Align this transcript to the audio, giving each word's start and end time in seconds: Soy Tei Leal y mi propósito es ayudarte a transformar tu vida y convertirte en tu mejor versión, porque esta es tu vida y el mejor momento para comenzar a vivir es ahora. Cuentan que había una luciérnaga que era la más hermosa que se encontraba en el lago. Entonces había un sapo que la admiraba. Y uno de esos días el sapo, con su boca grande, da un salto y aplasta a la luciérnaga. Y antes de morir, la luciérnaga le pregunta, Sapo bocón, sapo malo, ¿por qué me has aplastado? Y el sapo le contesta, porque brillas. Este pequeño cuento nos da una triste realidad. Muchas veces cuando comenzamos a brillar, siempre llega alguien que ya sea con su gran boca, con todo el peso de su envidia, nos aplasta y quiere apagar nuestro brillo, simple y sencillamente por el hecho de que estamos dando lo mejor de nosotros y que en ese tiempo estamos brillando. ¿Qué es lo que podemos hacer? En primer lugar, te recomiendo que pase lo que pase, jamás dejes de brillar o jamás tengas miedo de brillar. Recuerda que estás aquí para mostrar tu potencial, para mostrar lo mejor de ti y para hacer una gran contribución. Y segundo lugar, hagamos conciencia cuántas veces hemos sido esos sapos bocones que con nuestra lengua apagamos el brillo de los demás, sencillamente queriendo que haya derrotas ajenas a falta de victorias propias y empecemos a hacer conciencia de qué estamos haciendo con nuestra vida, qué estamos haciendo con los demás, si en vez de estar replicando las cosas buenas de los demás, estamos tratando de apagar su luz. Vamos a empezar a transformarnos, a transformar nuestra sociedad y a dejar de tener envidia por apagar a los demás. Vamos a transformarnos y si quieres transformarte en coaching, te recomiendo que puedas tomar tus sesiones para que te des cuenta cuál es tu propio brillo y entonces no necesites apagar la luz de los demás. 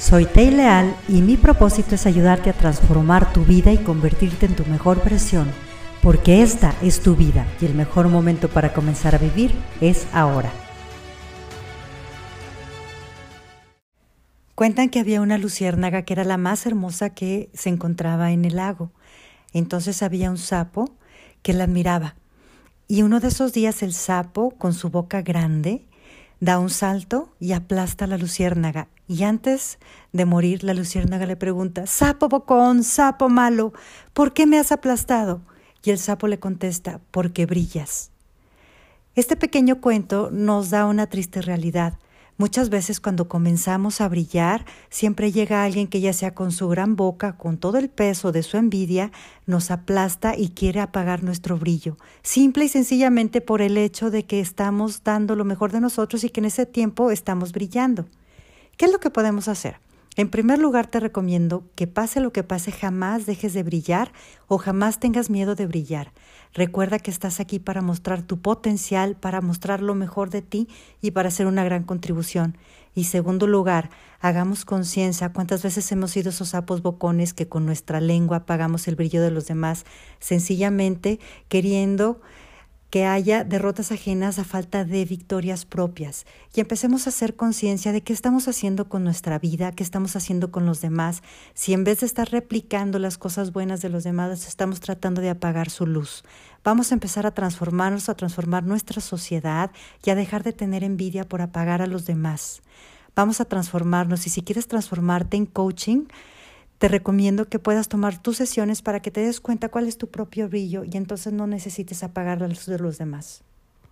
Soy 0.00 0.24
Tei 0.24 0.50
Leal 0.50 0.96
y 1.08 1.20
mi 1.20 1.36
propósito 1.36 1.94
es 1.94 2.06
ayudarte 2.06 2.48
a 2.48 2.54
transformar 2.54 3.34
tu 3.34 3.44
vida 3.44 3.70
y 3.70 3.76
convertirte 3.76 4.46
en 4.46 4.56
tu 4.56 4.64
mejor 4.64 5.04
versión, 5.04 5.52
porque 6.02 6.42
esta 6.42 6.74
es 6.80 7.02
tu 7.02 7.16
vida 7.16 7.46
y 7.60 7.66
el 7.66 7.74
mejor 7.74 8.08
momento 8.08 8.48
para 8.48 8.72
comenzar 8.72 9.14
a 9.14 9.18
vivir 9.18 9.52
es 9.82 10.06
ahora. 10.14 10.50
Cuentan 14.54 14.88
que 14.88 15.00
había 15.00 15.20
una 15.20 15.36
luciérnaga 15.36 16.00
que 16.02 16.14
era 16.14 16.24
la 16.24 16.38
más 16.38 16.64
hermosa 16.64 17.10
que 17.10 17.50
se 17.52 17.68
encontraba 17.68 18.32
en 18.32 18.46
el 18.46 18.56
lago. 18.56 18.92
Entonces 19.52 20.02
había 20.02 20.30
un 20.30 20.38
sapo 20.38 20.96
que 21.42 21.52
la 21.52 21.64
admiraba. 21.64 22.16
Y 22.88 23.02
uno 23.02 23.20
de 23.20 23.28
esos 23.28 23.52
días 23.52 23.82
el 23.82 23.92
sapo, 23.92 24.52
con 24.52 24.72
su 24.72 24.88
boca 24.88 25.20
grande, 25.20 25.84
da 26.40 26.58
un 26.58 26.70
salto 26.70 27.34
y 27.38 27.52
aplasta 27.52 28.06
a 28.06 28.08
la 28.08 28.16
luciérnaga. 28.16 28.88
Y 29.10 29.24
antes 29.24 29.80
de 30.12 30.24
morir, 30.24 30.62
la 30.62 30.72
luciérnaga 30.72 31.26
le 31.26 31.34
pregunta, 31.34 31.88
Sapo 31.88 32.28
bocón, 32.28 32.84
sapo 32.84 33.28
malo, 33.28 33.72
¿por 34.12 34.32
qué 34.32 34.46
me 34.46 34.56
has 34.56 34.70
aplastado? 34.70 35.40
Y 35.82 35.90
el 35.90 35.98
sapo 35.98 36.28
le 36.28 36.38
contesta, 36.38 37.00
porque 37.10 37.44
brillas. 37.44 38.12
Este 39.16 39.34
pequeño 39.34 39.80
cuento 39.80 40.30
nos 40.30 40.70
da 40.70 40.86
una 40.86 41.08
triste 41.08 41.42
realidad. 41.42 41.98
Muchas 42.36 42.70
veces 42.70 43.00
cuando 43.00 43.26
comenzamos 43.26 44.00
a 44.00 44.08
brillar, 44.08 44.64
siempre 44.90 45.32
llega 45.32 45.64
alguien 45.64 45.88
que 45.88 46.00
ya 46.00 46.12
sea 46.12 46.32
con 46.32 46.52
su 46.52 46.68
gran 46.68 46.94
boca, 46.94 47.36
con 47.36 47.58
todo 47.58 47.78
el 47.78 47.90
peso 47.90 48.30
de 48.30 48.44
su 48.44 48.58
envidia, 48.58 49.10
nos 49.44 49.72
aplasta 49.72 50.36
y 50.36 50.50
quiere 50.50 50.78
apagar 50.78 51.24
nuestro 51.24 51.58
brillo, 51.58 51.96
simple 52.22 52.66
y 52.66 52.68
sencillamente 52.68 53.40
por 53.40 53.60
el 53.60 53.76
hecho 53.76 54.12
de 54.12 54.24
que 54.24 54.38
estamos 54.38 55.02
dando 55.02 55.34
lo 55.34 55.44
mejor 55.44 55.72
de 55.72 55.80
nosotros 55.80 56.22
y 56.22 56.30
que 56.30 56.38
en 56.38 56.46
ese 56.46 56.64
tiempo 56.64 57.10
estamos 57.10 57.50
brillando. 57.50 58.06
¿Qué 58.80 58.86
es 58.86 58.92
lo 58.92 58.98
que 58.98 59.10
podemos 59.10 59.46
hacer? 59.46 59.78
En 60.16 60.30
primer 60.30 60.58
lugar, 60.58 60.86
te 60.86 61.00
recomiendo 61.00 61.64
que 61.74 61.86
pase 61.86 62.18
lo 62.18 62.32
que 62.32 62.44
pase, 62.44 62.72
jamás 62.72 63.26
dejes 63.26 63.52
de 63.52 63.62
brillar 63.62 64.10
o 64.48 64.56
jamás 64.56 64.98
tengas 64.98 65.28
miedo 65.28 65.54
de 65.54 65.66
brillar. 65.66 66.14
Recuerda 66.54 66.98
que 66.98 67.10
estás 67.10 67.40
aquí 67.40 67.58
para 67.58 67.82
mostrar 67.82 68.22
tu 68.22 68.40
potencial, 68.40 69.16
para 69.16 69.42
mostrar 69.42 69.82
lo 69.82 69.94
mejor 69.94 70.30
de 70.30 70.40
ti 70.40 70.66
y 71.02 71.10
para 71.10 71.28
hacer 71.28 71.46
una 71.46 71.62
gran 71.62 71.82
contribución. 71.82 72.56
Y 72.94 73.04
segundo 73.04 73.46
lugar, 73.46 73.90
hagamos 74.18 74.64
conciencia 74.64 75.34
cuántas 75.34 75.62
veces 75.62 75.92
hemos 75.92 76.12
sido 76.12 76.30
esos 76.30 76.48
sapos 76.48 76.80
bocones 76.80 77.34
que 77.34 77.48
con 77.48 77.66
nuestra 77.66 78.00
lengua 78.00 78.38
apagamos 78.38 78.88
el 78.88 78.96
brillo 78.96 79.20
de 79.20 79.30
los 79.30 79.46
demás, 79.46 79.84
sencillamente 80.20 81.20
queriendo 81.50 82.22
que 82.90 83.06
haya 83.06 83.44
derrotas 83.44 83.92
ajenas 83.92 84.38
a 84.38 84.44
falta 84.44 84.84
de 84.84 85.04
victorias 85.04 85.64
propias 85.64 86.26
y 86.52 86.60
empecemos 86.60 87.06
a 87.06 87.10
hacer 87.10 87.36
conciencia 87.36 87.92
de 87.92 88.02
qué 88.02 88.12
estamos 88.12 88.48
haciendo 88.48 88.88
con 88.88 89.04
nuestra 89.04 89.38
vida, 89.38 89.70
qué 89.70 89.84
estamos 89.84 90.16
haciendo 90.16 90.50
con 90.50 90.66
los 90.66 90.80
demás, 90.80 91.22
si 91.54 91.72
en 91.72 91.84
vez 91.84 92.00
de 92.00 92.06
estar 92.06 92.28
replicando 92.30 92.98
las 92.98 93.16
cosas 93.16 93.52
buenas 93.52 93.80
de 93.80 93.90
los 93.90 94.02
demás, 94.02 94.46
estamos 94.46 94.80
tratando 94.80 95.20
de 95.20 95.30
apagar 95.30 95.70
su 95.70 95.86
luz. 95.86 96.24
Vamos 96.64 96.90
a 96.90 96.94
empezar 96.94 97.26
a 97.26 97.30
transformarnos, 97.30 98.08
a 98.08 98.14
transformar 98.14 98.64
nuestra 98.64 99.00
sociedad 99.00 99.70
y 100.04 100.10
a 100.10 100.16
dejar 100.16 100.42
de 100.42 100.52
tener 100.52 100.82
envidia 100.82 101.28
por 101.28 101.42
apagar 101.42 101.82
a 101.82 101.86
los 101.86 102.06
demás. 102.06 102.60
Vamos 103.14 103.40
a 103.40 103.44
transformarnos 103.44 104.26
y 104.26 104.30
si 104.30 104.42
quieres 104.42 104.66
transformarte 104.66 105.36
en 105.36 105.46
coaching, 105.46 106.06
te 106.80 106.88
recomiendo 106.88 107.46
que 107.46 107.58
puedas 107.58 107.88
tomar 107.88 108.22
tus 108.22 108.38
sesiones 108.38 108.80
para 108.80 109.00
que 109.00 109.10
te 109.10 109.20
des 109.20 109.42
cuenta 109.42 109.68
cuál 109.68 109.86
es 109.86 109.98
tu 109.98 110.10
propio 110.10 110.48
brillo 110.48 110.82
y 110.82 110.96
entonces 110.96 111.30
no 111.30 111.46
necesites 111.46 112.02
apagar 112.02 112.40
la 112.40 112.48
luz 112.48 112.64
de 112.64 112.78
los 112.78 112.96
demás. 112.96 113.44